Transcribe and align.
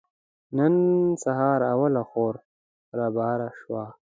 نن 0.57 0.73
سهار 1.23 1.59
اوله 1.73 2.03
خور 2.09 2.35
رابره 2.97 3.49
شوه. 3.59 3.83